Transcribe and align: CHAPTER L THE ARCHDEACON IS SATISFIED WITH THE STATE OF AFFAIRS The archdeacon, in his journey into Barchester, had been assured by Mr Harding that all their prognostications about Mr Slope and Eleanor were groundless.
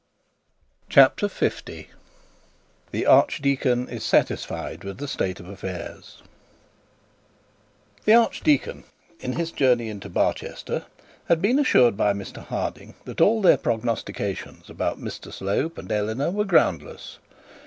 CHAPTER 0.89 1.29
L 1.31 1.51
THE 2.89 3.05
ARCHDEACON 3.05 3.87
IS 3.87 4.03
SATISFIED 4.03 4.83
WITH 4.83 4.97
THE 4.97 5.07
STATE 5.07 5.39
OF 5.39 5.47
AFFAIRS 5.47 6.23
The 8.05 8.15
archdeacon, 8.15 8.85
in 9.19 9.33
his 9.33 9.51
journey 9.51 9.89
into 9.89 10.09
Barchester, 10.09 10.87
had 11.27 11.39
been 11.39 11.59
assured 11.59 11.97
by 11.97 12.13
Mr 12.13 12.43
Harding 12.43 12.95
that 13.05 13.21
all 13.21 13.43
their 13.43 13.57
prognostications 13.57 14.71
about 14.71 14.99
Mr 14.99 15.31
Slope 15.31 15.77
and 15.77 15.91
Eleanor 15.91 16.31
were 16.31 16.45
groundless. 16.45 17.19